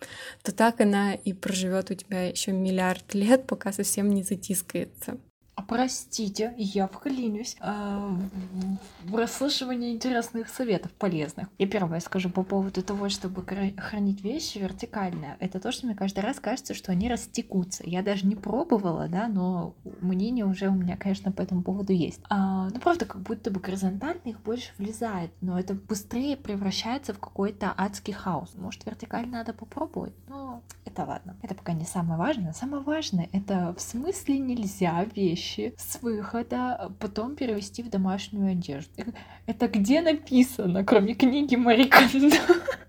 то 0.42 0.52
так 0.52 0.80
она 0.80 1.14
и 1.14 1.32
проживет 1.32 1.90
у 1.90 1.94
тебя 1.94 2.28
еще 2.28 2.52
миллиард 2.52 3.14
лет, 3.14 3.46
пока 3.46 3.72
совсем 3.72 4.10
не 4.10 4.22
затискается. 4.22 5.18
А 5.58 5.62
простите, 5.62 6.54
я 6.56 6.86
вклинюсь 6.86 7.56
э, 7.60 8.16
в 9.06 9.16
расслышивание 9.16 9.92
интересных 9.92 10.48
советов 10.50 10.92
полезных. 10.92 11.48
Я 11.58 11.66
первое 11.66 11.98
скажу 11.98 12.30
по 12.30 12.44
поводу 12.44 12.80
того, 12.80 13.08
чтобы 13.08 13.44
хранить 13.76 14.22
вещи 14.22 14.58
вертикально. 14.58 15.36
Это 15.40 15.58
то, 15.58 15.72
что 15.72 15.86
мне 15.86 15.96
каждый 15.96 16.20
раз 16.20 16.38
кажется, 16.38 16.74
что 16.74 16.92
они 16.92 17.08
растекутся. 17.08 17.82
Я 17.84 18.02
даже 18.02 18.24
не 18.24 18.36
пробовала, 18.36 19.08
да, 19.08 19.26
но 19.26 19.74
мнение 20.00 20.44
уже 20.44 20.68
у 20.68 20.74
меня, 20.74 20.96
конечно, 20.96 21.32
по 21.32 21.42
этому 21.42 21.62
поводу 21.62 21.92
есть. 21.92 22.20
А, 22.30 22.68
ну, 22.68 22.78
правда, 22.78 23.04
как 23.04 23.20
будто 23.22 23.50
бы 23.50 23.58
горизонтально 23.58 24.20
их 24.26 24.40
больше 24.40 24.70
влезает, 24.78 25.32
но 25.40 25.58
это 25.58 25.74
быстрее 25.74 26.36
превращается 26.36 27.12
в 27.12 27.18
какой-то 27.18 27.74
адский 27.76 28.12
хаос. 28.12 28.54
Может, 28.54 28.86
вертикально 28.86 29.38
надо 29.38 29.54
попробовать, 29.54 30.14
но 30.28 30.62
это 30.84 31.04
ладно. 31.04 31.36
Это 31.42 31.56
пока 31.56 31.72
не 31.72 31.84
самое 31.84 32.16
важное. 32.16 32.52
Самое 32.52 32.84
важное— 32.84 33.28
это 33.32 33.74
в 33.76 33.80
смысле 33.80 34.38
нельзя 34.38 35.04
вещи 35.16 35.47
вещи 35.48 35.74
с 35.76 36.00
выхода 36.02 36.92
потом 36.98 37.36
перевести 37.36 37.82
в 37.82 37.90
домашнюю 37.90 38.52
одежду. 38.52 38.90
Это 39.46 39.68
где 39.68 40.00
написано, 40.00 40.84
кроме 40.84 41.14
книги 41.14 41.56
Мари? 41.56 41.90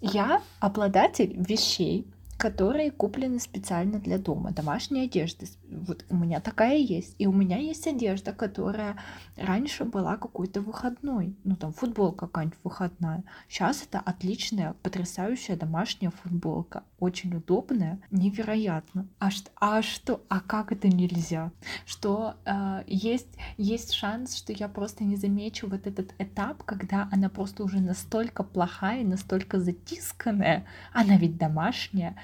Я 0.02 0.42
обладатель 0.60 1.36
вещей, 1.38 2.08
которые 2.38 2.92
куплены 2.92 3.40
специально 3.40 4.00
для 4.00 4.18
дома, 4.18 4.52
домашней 4.52 5.02
одежды. 5.02 5.48
Вот 5.70 6.06
у 6.10 6.16
меня 6.16 6.40
такая 6.40 6.78
есть. 6.78 7.16
И 7.18 7.28
у 7.28 7.34
меня 7.34 7.58
есть 7.58 7.86
одежда, 7.88 8.32
которая 8.32 8.96
раньше 9.36 9.84
была 9.84 10.16
какой-то 10.18 10.62
выходной. 10.62 11.36
Ну, 11.44 11.56
там 11.56 11.74
футболка 11.74 12.28
какая-нибудь 12.28 12.60
выходная. 12.64 13.24
Сейчас 13.50 13.84
это 13.84 14.00
отличная, 14.00 14.74
потрясающая 14.84 15.58
домашняя 15.58 16.12
футболка. 16.12 16.84
Очень 17.00 17.36
удобная, 17.36 18.02
невероятно. 18.12 19.08
А 19.20 19.32
что? 19.32 19.50
А 19.56 19.82
что? 19.82 20.22
А 20.28 20.42
как 20.42 20.72
это 20.72 20.88
нельзя? 20.90 21.52
Что 21.86 22.36
э, 22.46 22.84
есть, 22.88 23.38
есть 23.58 23.94
шанс, 23.94 24.36
что 24.36 24.52
я 24.52 24.68
просто 24.68 25.04
не 25.04 25.16
замечу 25.16 25.68
вот 25.70 25.88
этот 25.88 26.14
этап, 26.20 26.64
когда 26.64 27.08
она 27.12 27.30
просто 27.30 27.64
уже 27.64 27.80
настолько 27.80 28.44
плохая, 28.44 29.06
настолько 29.06 29.60
затисканная. 29.60 30.66
Она 30.94 31.18
ведь 31.18 31.38
домашняя 31.38 32.16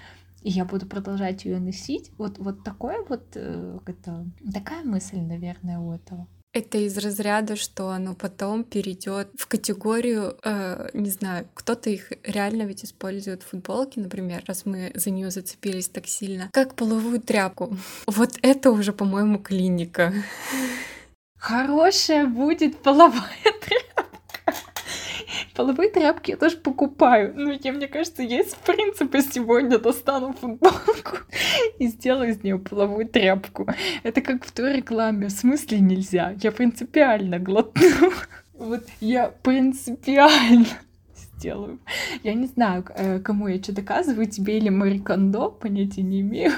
и 0.46 0.52
я 0.52 0.64
буду 0.64 0.86
продолжать 0.86 1.44
ее 1.46 1.60
носить. 1.60 2.12
Вот, 2.20 2.38
вот 2.38 2.64
такое 2.64 3.04
вот, 3.10 3.24
э, 3.34 3.80
это, 3.88 4.28
такая 4.54 4.84
мысль, 4.84 5.20
наверное, 5.20 5.80
у 5.80 5.92
этого. 5.92 6.28
Это 6.56 6.78
из 6.78 6.98
разряда, 6.98 7.58
что 7.58 7.90
оно 7.90 8.16
потом 8.16 8.64
перейдет 8.64 9.28
в 9.38 9.46
категорию, 9.46 10.38
э, 10.42 10.90
не 10.94 11.10
знаю, 11.10 11.50
кто-то 11.54 11.90
их 11.90 12.14
реально 12.24 12.64
ведь 12.64 12.86
использует 12.86 13.44
футболки, 13.44 14.00
например, 14.00 14.42
раз 14.48 14.66
мы 14.66 14.94
за 14.96 15.10
нее 15.10 15.32
зацепились 15.32 15.90
так 15.90 16.08
сильно, 16.08 16.50
как 16.54 16.76
половую 16.76 17.20
тряпку. 17.20 17.78
Вот 18.08 18.38
это 18.42 18.72
уже, 18.72 18.94
по-моему, 18.94 19.38
клиника. 19.38 20.14
Хорошая 21.38 22.26
будет 22.26 22.78
половая 22.78 23.20
тряпка. 23.44 23.85
Половые 25.56 25.90
тряпки 25.90 26.32
я 26.32 26.38
тоже 26.38 26.58
покупаю. 26.58 27.34
Ну, 27.34 27.58
я, 27.64 27.72
мне 27.72 27.88
кажется, 27.88 28.22
я 28.22 28.42
из 28.42 28.54
принципа 28.56 29.22
сегодня 29.22 29.80
достану 29.80 30.34
футболку 30.34 31.20
и 31.80 31.88
сделаю 31.88 32.32
из 32.32 32.44
нее 32.44 32.60
половую 32.60 33.08
тряпку. 33.08 33.66
Это 34.04 34.22
как 34.22 34.44
в 34.44 34.52
той 34.52 34.74
рекламе. 34.74 35.28
В 35.28 35.32
смысле 35.32 35.80
нельзя? 35.80 36.36
Я 36.42 36.52
принципиально 36.52 37.40
глотну. 37.40 38.12
Вот 38.58 38.86
я 39.02 39.34
принципиально 39.44 40.66
сделаю. 41.38 41.80
Я 42.24 42.34
не 42.34 42.48
знаю, 42.48 42.86
э, 42.96 43.20
кому 43.20 43.50
я 43.50 43.62
что 43.62 43.74
доказываю, 43.74 44.28
тебе 44.28 44.58
или 44.58 44.70
Марикондо, 44.70 45.50
понятия 45.50 46.04
не 46.04 46.22
имею. 46.22 46.54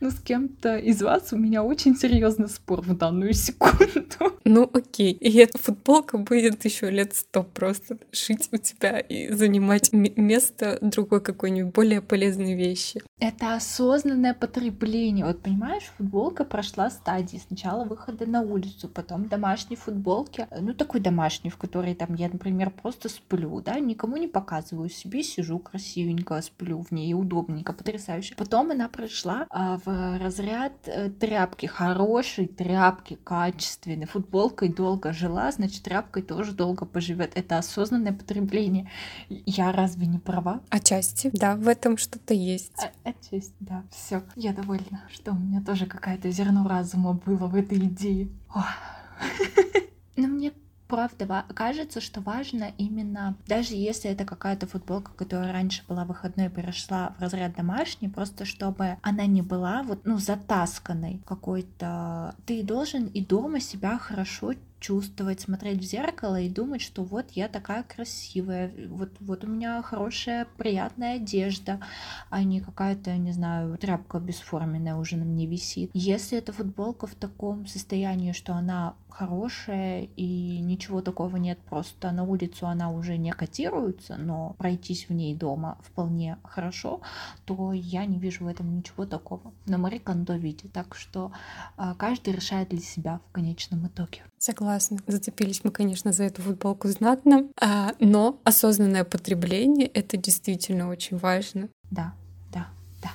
Но 0.00 0.10
с 0.10 0.20
кем-то 0.20 0.76
из 0.76 1.02
вас 1.02 1.32
у 1.32 1.36
меня 1.36 1.62
очень 1.62 1.96
серьезный 1.96 2.48
спор 2.48 2.80
в 2.80 2.96
данную 2.96 3.32
секунду. 3.32 4.38
Ну 4.44 4.68
окей, 4.72 5.12
и 5.12 5.38
эта 5.38 5.58
футболка 5.58 6.18
будет 6.18 6.64
еще 6.64 6.90
лет 6.90 7.14
сто 7.14 7.42
просто 7.42 7.98
жить 8.12 8.48
у 8.52 8.58
тебя 8.58 8.98
и 8.98 9.32
занимать 9.32 9.92
место 9.92 10.78
другой 10.80 11.20
какой-нибудь 11.22 11.72
более 11.72 12.02
полезной 12.02 12.54
вещи. 12.54 13.02
Это 13.20 13.54
осознанное 13.54 14.34
потребление. 14.34 15.24
Вот 15.24 15.40
понимаешь, 15.40 15.90
футболка 15.96 16.44
прошла 16.44 16.90
стадии. 16.90 17.40
Сначала 17.46 17.84
выхода 17.84 18.26
на 18.26 18.42
улицу, 18.42 18.88
потом 18.88 19.28
домашней 19.28 19.76
футболки. 19.76 20.46
Ну 20.60 20.74
такой 20.74 21.00
домашний, 21.00 21.50
в 21.50 21.56
которой 21.56 21.94
там 21.94 22.14
я, 22.14 22.28
например, 22.28 22.70
просто 22.70 23.08
сплю, 23.08 23.60
да, 23.60 23.78
никому 23.78 24.16
не 24.16 24.28
показываю 24.28 24.90
себе, 24.90 25.22
сижу 25.22 25.58
красивенько, 25.58 26.40
сплю 26.42 26.82
в 26.82 26.90
ней, 26.90 27.14
удобненько, 27.14 27.72
потрясающе. 27.72 28.34
Потом 28.36 28.70
она 28.72 28.88
прошла 28.88 29.46
в 29.54 30.18
разряд 30.18 30.72
э, 30.86 31.10
тряпки, 31.10 31.66
хорошей 31.66 32.46
тряпки, 32.48 33.14
качественной. 33.22 34.06
Футболкой 34.06 34.68
долго 34.68 35.12
жила, 35.12 35.52
значит, 35.52 35.84
тряпкой 35.84 36.22
тоже 36.22 36.52
долго 36.52 36.84
поживет. 36.84 37.32
Это 37.36 37.58
осознанное 37.58 38.12
потребление. 38.12 38.90
Я 39.28 39.70
разве 39.70 40.06
не 40.06 40.18
права? 40.18 40.60
Отчасти, 40.70 41.30
да, 41.32 41.54
в 41.54 41.68
этом 41.68 41.98
что-то 41.98 42.34
есть. 42.34 42.72
А, 42.82 43.08
отчасти, 43.08 43.54
да. 43.60 43.84
Все, 43.90 44.24
я 44.34 44.52
довольна, 44.52 45.02
что 45.12 45.30
у 45.30 45.36
меня 45.36 45.62
тоже 45.62 45.86
какая-то 45.86 46.30
зерно 46.32 46.66
разума 46.66 47.12
было 47.12 47.46
в 47.46 47.54
этой 47.54 47.78
идее. 47.78 48.30
Но 50.16 50.26
мне 50.26 50.52
правда 50.88 51.44
кажется, 51.54 52.00
что 52.00 52.20
важно 52.20 52.72
именно, 52.78 53.36
даже 53.46 53.74
если 53.74 54.10
это 54.10 54.24
какая-то 54.24 54.66
футболка, 54.66 55.12
которая 55.12 55.52
раньше 55.52 55.82
была 55.88 56.04
выходной, 56.04 56.48
перешла 56.48 57.14
в 57.18 57.22
разряд 57.22 57.54
домашний, 57.56 58.08
просто 58.08 58.44
чтобы 58.44 58.98
она 59.02 59.26
не 59.26 59.42
была 59.42 59.82
вот, 59.82 60.04
ну, 60.04 60.18
затасканной 60.18 61.20
какой-то. 61.26 62.34
Ты 62.46 62.62
должен 62.62 63.06
и 63.06 63.24
дома 63.24 63.60
себя 63.60 63.98
хорошо 63.98 64.52
чувствовать, 64.84 65.40
смотреть 65.40 65.80
в 65.80 65.82
зеркало 65.82 66.38
и 66.38 66.50
думать, 66.50 66.82
что 66.82 67.04
вот 67.04 67.30
я 67.30 67.48
такая 67.48 67.84
красивая, 67.84 68.70
вот, 68.88 69.08
вот 69.20 69.42
у 69.42 69.46
меня 69.46 69.80
хорошая, 69.80 70.46
приятная 70.58 71.16
одежда, 71.16 71.80
а 72.28 72.42
не 72.42 72.60
какая-то, 72.60 73.16
не 73.16 73.32
знаю, 73.32 73.78
тряпка 73.78 74.18
бесформенная 74.18 74.96
уже 74.96 75.16
на 75.16 75.24
мне 75.24 75.46
висит. 75.46 75.90
Если 75.94 76.36
эта 76.36 76.52
футболка 76.52 77.06
в 77.06 77.14
таком 77.14 77.66
состоянии, 77.66 78.32
что 78.32 78.52
она 78.52 78.94
хорошая 79.08 80.08
и 80.16 80.58
ничего 80.58 81.00
такого 81.00 81.36
нет, 81.36 81.58
просто 81.70 82.10
на 82.10 82.24
улицу 82.24 82.66
она 82.66 82.90
уже 82.90 83.16
не 83.16 83.32
котируется, 83.32 84.16
но 84.16 84.54
пройтись 84.58 85.08
в 85.08 85.14
ней 85.14 85.34
дома 85.34 85.78
вполне 85.82 86.36
хорошо, 86.42 87.00
то 87.46 87.72
я 87.72 88.04
не 88.04 88.18
вижу 88.18 88.44
в 88.44 88.48
этом 88.48 88.76
ничего 88.76 89.06
такого. 89.06 89.54
Но 89.64 89.78
Мари 89.78 89.98
Кондо 89.98 90.34
видит, 90.34 90.72
так 90.72 90.94
что 90.94 91.32
а, 91.76 91.94
каждый 91.94 92.34
решает 92.34 92.68
для 92.68 92.80
себя 92.80 93.20
в 93.30 93.32
конечном 93.32 93.86
итоге. 93.86 94.24
Согласна. 94.44 94.98
Зацепились 95.06 95.64
мы, 95.64 95.70
конечно, 95.70 96.12
за 96.12 96.24
эту 96.24 96.42
футболку 96.42 96.88
знатно, 96.88 97.48
а, 97.58 97.94
но 97.98 98.38
осознанное 98.44 99.04
потребление— 99.04 99.86
это 99.94 100.18
действительно 100.18 100.90
очень 100.90 101.16
важно. 101.16 101.70
Да, 101.90 102.12
да, 102.52 102.68
да, 103.02 103.12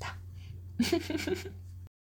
да. 0.00 0.86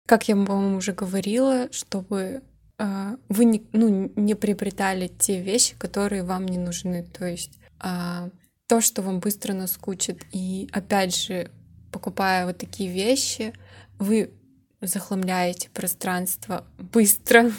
Как 0.07 0.29
я, 0.29 0.37
по-моему, 0.37 0.77
уже 0.77 0.93
говорила, 0.93 1.67
чтобы 1.73 2.45
а, 2.79 3.17
вы 3.29 3.47
не, 3.47 3.67
ну, 3.73 4.13
не 4.15 4.37
приобретали 4.37 5.09
те 5.09 5.43
вещи, 5.43 5.75
которые 5.77 6.23
вам 6.23 6.47
не 6.47 6.59
нужны. 6.59 7.03
То 7.03 7.27
есть 7.27 7.59
а, 7.81 8.29
то, 8.69 8.81
что 8.81 9.03
вам 9.03 9.19
быстро 9.19 9.55
наскучит. 9.55 10.25
И 10.31 10.69
опять 10.71 11.17
же, 11.17 11.51
покупая 11.91 12.47
вот 12.47 12.59
такие 12.59 12.93
вещи, 12.93 13.55
вы 13.99 14.31
захламляете 14.81 15.69
пространство 15.71 16.65
быстро, 16.79 17.51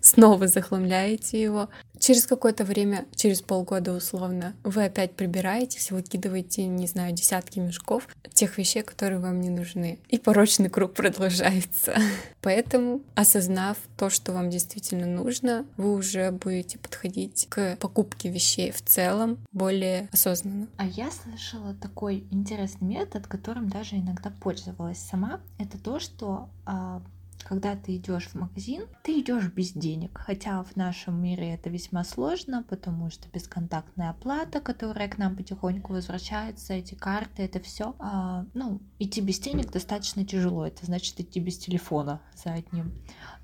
снова 0.00 0.46
захламляете 0.46 1.42
его, 1.42 1.68
Через 2.00 2.26
какое-то 2.26 2.64
время, 2.64 3.04
через 3.14 3.42
полгода 3.42 3.92
условно, 3.92 4.54
вы 4.64 4.86
опять 4.86 5.12
прибираетесь, 5.12 5.90
выкидываете, 5.90 6.66
не 6.66 6.86
знаю, 6.86 7.12
десятки 7.12 7.58
мешков 7.58 8.08
тех 8.32 8.56
вещей, 8.56 8.82
которые 8.82 9.20
вам 9.20 9.42
не 9.42 9.50
нужны. 9.50 9.98
И 10.08 10.18
порочный 10.18 10.70
круг 10.70 10.94
продолжается. 10.94 11.94
Поэтому, 12.40 13.02
осознав 13.14 13.76
то, 13.98 14.08
что 14.08 14.32
вам 14.32 14.48
действительно 14.48 15.04
нужно, 15.06 15.66
вы 15.76 15.92
уже 15.92 16.30
будете 16.30 16.78
подходить 16.78 17.46
к 17.50 17.76
покупке 17.76 18.30
вещей 18.30 18.70
в 18.70 18.80
целом 18.80 19.36
более 19.52 20.08
осознанно. 20.10 20.68
А 20.78 20.86
я 20.86 21.10
слышала 21.10 21.74
такой 21.74 22.24
интересный 22.30 22.88
метод, 22.88 23.26
которым 23.26 23.68
даже 23.68 23.96
иногда 23.96 24.30
пользовалась 24.30 24.98
сама. 24.98 25.40
Это 25.58 25.76
то, 25.76 26.00
что 26.00 26.48
а, 26.64 27.02
когда 27.44 27.76
ты 27.76 27.96
идешь 27.96 28.28
в 28.28 28.34
магазин, 28.34 28.86
ты 29.02 29.20
идешь 29.20 29.48
без 29.48 29.72
денег. 29.72 30.18
Хотя 30.18 30.62
в 30.62 30.76
нашем 30.76 31.20
мире 31.22 31.54
это 31.54 31.70
весьма 31.70 32.04
сложно, 32.04 32.64
потому 32.68 33.10
что 33.10 33.28
бесконтактная 33.28 34.10
оплата, 34.10 34.60
которая 34.60 35.08
к 35.08 35.18
нам 35.18 35.36
потихоньку 35.36 35.92
возвращается, 35.92 36.74
эти 36.74 36.94
карты, 36.94 37.42
это 37.42 37.60
все. 37.60 37.94
А, 37.98 38.46
ну, 38.54 38.80
идти 38.98 39.20
без 39.20 39.38
денег 39.38 39.70
достаточно 39.70 40.24
тяжело. 40.24 40.66
Это 40.66 40.86
значит 40.86 41.18
идти 41.20 41.40
без 41.40 41.58
телефона 41.58 42.20
за 42.34 42.52
одним. 42.52 42.92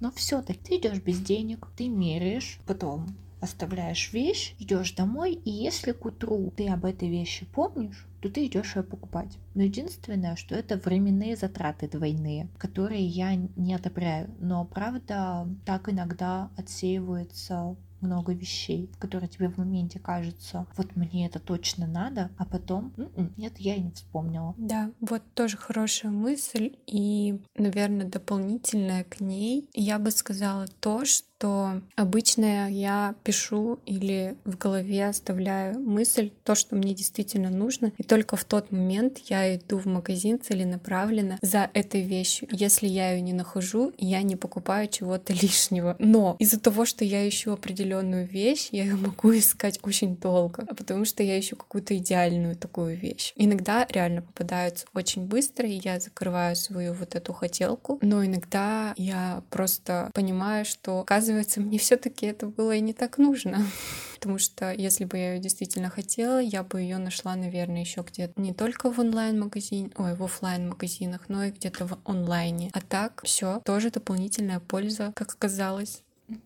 Но 0.00 0.10
все-таки 0.12 0.60
ты 0.60 0.76
идешь 0.76 1.02
без 1.02 1.18
денег, 1.20 1.68
ты 1.76 1.88
меряешь, 1.88 2.60
потом 2.66 3.16
оставляешь 3.46 4.12
вещь, 4.12 4.54
идешь 4.58 4.92
домой, 4.92 5.32
и 5.32 5.50
если 5.50 5.92
к 5.92 6.04
утру 6.04 6.52
ты 6.56 6.68
об 6.68 6.84
этой 6.84 7.08
вещи 7.08 7.46
помнишь, 7.46 8.06
то 8.20 8.28
ты 8.28 8.46
идешь 8.46 8.76
ее 8.76 8.82
покупать. 8.82 9.38
Но 9.54 9.62
единственное, 9.62 10.36
что 10.36 10.54
это 10.54 10.76
временные 10.76 11.36
затраты 11.36 11.88
двойные, 11.88 12.48
которые 12.58 13.06
я 13.06 13.34
не 13.34 13.74
одобряю. 13.74 14.30
Но 14.40 14.64
правда, 14.64 15.48
так 15.64 15.88
иногда 15.88 16.50
отсеивается 16.56 17.76
много 18.00 18.32
вещей, 18.32 18.90
которые 18.98 19.28
тебе 19.28 19.48
в 19.48 19.58
моменте 19.58 19.98
кажутся, 19.98 20.66
вот 20.76 20.96
мне 20.96 21.26
это 21.26 21.38
точно 21.38 21.86
надо, 21.86 22.30
а 22.38 22.44
потом, 22.44 22.92
м-м, 22.96 23.32
нет, 23.36 23.54
я 23.58 23.74
и 23.74 23.80
не 23.80 23.90
вспомнила. 23.90 24.54
Да, 24.56 24.90
вот 25.00 25.22
тоже 25.34 25.56
хорошая 25.56 26.12
мысль 26.12 26.76
и, 26.86 27.40
наверное, 27.56 28.06
дополнительная 28.06 29.04
к 29.04 29.20
ней. 29.20 29.68
Я 29.74 29.98
бы 29.98 30.10
сказала 30.10 30.66
то, 30.80 31.04
что 31.04 31.82
обычно 31.96 32.70
я 32.70 33.14
пишу 33.22 33.78
или 33.84 34.36
в 34.44 34.56
голове 34.56 35.06
оставляю 35.06 35.80
мысль, 35.80 36.30
то, 36.44 36.54
что 36.54 36.76
мне 36.76 36.94
действительно 36.94 37.50
нужно, 37.50 37.92
и 37.98 38.02
только 38.02 38.36
в 38.36 38.44
тот 38.44 38.70
момент 38.72 39.18
я 39.26 39.54
иду 39.56 39.78
в 39.78 39.86
магазин 39.86 40.40
целенаправленно 40.40 41.38
за 41.42 41.70
этой 41.74 42.02
вещью. 42.02 42.48
Если 42.50 42.86
я 42.86 43.12
ее 43.12 43.20
не 43.20 43.32
нахожу, 43.32 43.92
я 43.98 44.22
не 44.22 44.36
покупаю 44.36 44.88
чего-то 44.88 45.32
лишнего. 45.42 45.96
Но 45.98 46.36
из-за 46.38 46.58
того, 46.58 46.84
что 46.84 47.04
я 47.04 47.28
ищу 47.28 47.52
определенную 47.86 48.26
вещь, 48.26 48.68
я 48.72 48.84
ее 48.84 48.96
могу 48.96 49.36
искать 49.36 49.78
очень 49.82 50.16
долго, 50.16 50.66
потому 50.66 51.04
что 51.04 51.22
я 51.22 51.38
ищу 51.38 51.56
какую-то 51.56 51.96
идеальную 51.96 52.56
такую 52.56 52.96
вещь. 52.96 53.32
Иногда 53.36 53.86
реально 53.88 54.22
попадаются 54.22 54.86
очень 54.94 55.26
быстро, 55.26 55.68
и 55.68 55.80
я 55.84 56.00
закрываю 56.00 56.56
свою 56.56 56.92
вот 56.94 57.14
эту 57.14 57.32
хотелку, 57.32 57.98
но 58.02 58.24
иногда 58.24 58.94
я 58.96 59.42
просто 59.50 60.10
понимаю, 60.14 60.64
что, 60.64 61.00
оказывается, 61.00 61.26
оказывается, 61.26 61.60
мне 61.60 61.78
все-таки 61.78 62.26
это 62.26 62.46
было 62.46 62.72
и 62.72 62.80
не 62.80 62.92
так 62.92 63.18
нужно. 63.18 63.64
Потому 64.14 64.38
что 64.38 64.72
если 64.72 65.04
бы 65.04 65.18
я 65.18 65.34
ее 65.34 65.40
действительно 65.40 65.90
хотела, 65.90 66.40
я 66.40 66.62
бы 66.62 66.80
ее 66.80 66.98
нашла, 66.98 67.36
наверное, 67.36 67.80
еще 67.80 68.02
где-то 68.02 68.40
не 68.40 68.54
только 68.54 68.90
в 68.90 68.98
онлайн-магазине, 68.98 69.90
ой, 69.96 70.14
в 70.14 70.22
офлайн 70.22 70.68
магазинах 70.70 71.28
но 71.28 71.44
и 71.44 71.50
где-то 71.50 71.86
в 71.86 71.98
онлайне. 72.04 72.70
А 72.72 72.80
так 72.80 73.22
все 73.24 73.60
тоже 73.64 73.90
дополнительная 73.90 74.60
польза, 74.60 75.12
как 75.14 75.32
оказалось. 75.32 76.02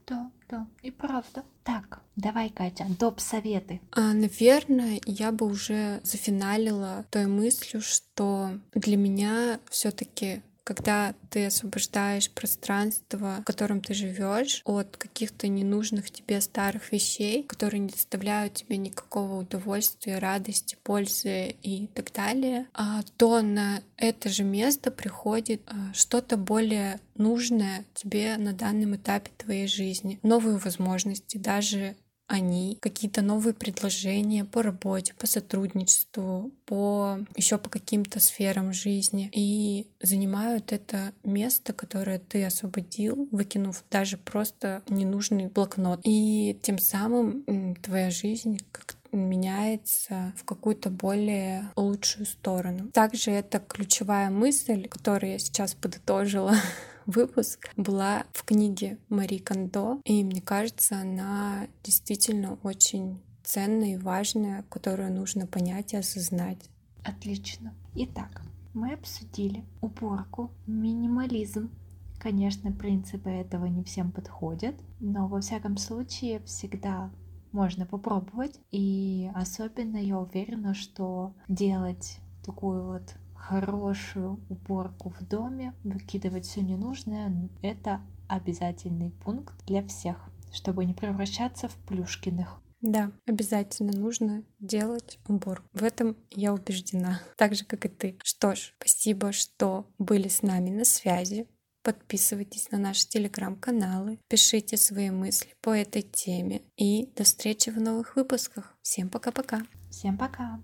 Да, 0.07 0.31
да, 0.49 0.67
и 0.83 0.91
правда. 0.91 1.45
Так, 1.65 2.03
давай, 2.17 2.51
Катя, 2.51 2.87
доп. 2.99 3.21
советы. 3.21 3.81
А, 3.93 4.13
наверное, 4.13 5.01
я 5.07 5.33
бы 5.33 5.47
уже 5.47 6.01
зафиналила 6.03 7.05
той 7.11 7.27
мыслью, 7.27 7.81
что 7.81 8.51
для 8.75 8.97
меня 8.97 9.61
все-таки 9.71 10.43
когда 10.71 11.17
ты 11.31 11.47
освобождаешь 11.47 12.31
пространство, 12.31 13.39
в 13.41 13.45
котором 13.45 13.81
ты 13.81 13.93
живешь, 13.93 14.63
от 14.65 14.97
каких-то 14.97 15.49
ненужных 15.49 16.13
тебе 16.13 16.41
старых 16.41 16.93
вещей, 16.93 17.43
которые 17.43 17.81
не 17.81 17.89
доставляют 17.89 18.55
тебе 18.55 18.77
никакого 18.77 19.41
удовольствия, 19.41 20.19
радости, 20.19 20.77
пользы 20.85 21.57
и 21.65 21.89
так 21.89 22.13
далее, 22.13 22.69
а 22.73 23.03
то 23.17 23.43
на 23.43 23.83
это 23.97 24.29
же 24.29 24.45
место 24.45 24.93
приходит 24.93 25.61
а, 25.67 25.93
что-то 25.93 26.37
более 26.37 27.01
нужное 27.17 27.85
тебе 27.93 28.37
на 28.37 28.53
данном 28.53 28.95
этапе 28.95 29.33
твоей 29.39 29.67
жизни, 29.67 30.21
новые 30.23 30.57
возможности, 30.59 31.37
даже 31.37 31.97
они 32.31 32.79
какие-то 32.81 33.23
новые 33.23 33.55
предложения 33.55 34.45
по 34.45 34.63
работе, 34.63 35.15
по 35.15 35.27
сотрудничеству, 35.27 36.53
по 36.65 37.19
еще 37.35 37.59
по 37.59 37.69
каким-то 37.69 38.21
сферам 38.21 38.73
жизни 38.73 39.29
и 39.33 39.89
занимают 40.01 40.73
это 40.73 41.13
место, 41.25 41.73
которое 41.73 42.21
ты 42.21 42.45
освободил, 42.45 43.29
выкинув 43.33 43.83
даже 43.91 44.17
просто 44.17 44.83
ненужный 44.89 45.49
блокнот. 45.49 46.01
И 46.05 46.57
тем 46.63 46.79
самым 46.79 47.75
твоя 47.83 48.11
жизнь 48.11 48.61
как 48.71 48.97
меняется 49.13 50.33
в 50.37 50.45
какую-то 50.45 50.89
более 50.89 51.73
лучшую 51.75 52.27
сторону. 52.27 52.93
Также 52.93 53.33
это 53.33 53.59
ключевая 53.59 54.31
мысль, 54.31 54.87
которую 54.87 55.33
я 55.33 55.39
сейчас 55.41 55.75
подытожила 55.75 56.55
выпуск, 57.11 57.71
была 57.77 58.25
в 58.33 58.45
книге 58.45 58.99
Мари 59.09 59.39
Кондо, 59.39 60.01
и 60.05 60.25
мне 60.25 60.41
кажется, 60.41 60.97
она 61.01 61.67
действительно 61.83 62.59
очень 62.63 63.21
ценная 63.43 63.95
и 63.95 63.97
важная, 63.97 64.65
которую 64.69 65.13
нужно 65.13 65.47
понять 65.47 65.93
и 65.93 65.97
осознать. 65.97 66.71
Отлично. 67.05 67.75
Итак, 67.95 68.43
мы 68.75 68.93
обсудили 68.93 69.65
уборку, 69.81 70.51
минимализм. 70.67 71.71
Конечно, 72.19 72.71
принципы 72.71 73.31
этого 73.31 73.67
не 73.67 73.83
всем 73.83 74.13
подходят, 74.13 74.75
но 75.01 75.27
во 75.27 75.41
всяком 75.41 75.79
случае 75.79 76.41
всегда 76.41 77.11
можно 77.53 77.87
попробовать. 77.87 78.61
И 78.71 79.31
особенно 79.35 79.97
я 79.97 80.19
уверена, 80.19 80.75
что 80.75 81.35
делать 81.49 82.19
такую 82.45 82.87
вот 82.87 83.15
хорошую 83.51 84.41
уборку 84.49 85.11
в 85.11 85.27
доме, 85.27 85.75
выкидывать 85.83 86.47
все 86.47 86.61
ненужное, 86.61 87.51
это 87.63 88.01
обязательный 88.29 89.11
пункт 89.11 89.55
для 89.67 89.83
всех, 89.89 90.17
чтобы 90.53 90.85
не 90.85 90.95
превращаться 90.95 91.67
в 91.67 91.75
плюшкиных. 91.89 92.63
Да, 92.81 93.11
обязательно 93.27 93.93
нужно 93.93 94.45
делать 94.61 95.19
уборку. 95.27 95.67
В 95.73 95.83
этом 95.83 96.17
я 96.31 96.55
убеждена, 96.55 97.21
так 97.37 97.57
же, 97.57 97.65
как 97.65 97.85
и 97.87 97.89
ты. 97.89 98.19
Что 98.23 98.55
ж, 98.55 98.73
спасибо, 98.79 99.33
что 99.33 99.91
были 99.99 100.29
с 100.29 100.43
нами 100.43 100.71
на 100.71 100.85
связи. 100.85 101.49
Подписывайтесь 101.83 102.71
на 102.71 102.79
наши 102.79 103.09
телеграм-каналы, 103.09 104.21
пишите 104.29 104.77
свои 104.77 105.11
мысли 105.11 105.55
по 105.61 105.71
этой 105.71 106.03
теме 106.03 106.63
и 106.77 107.11
до 107.17 107.25
встречи 107.25 107.71
в 107.71 107.81
новых 107.81 108.15
выпусках. 108.15 108.77
Всем 108.83 109.09
пока-пока. 109.09 109.63
Всем 109.91 110.17
пока. 110.17 110.61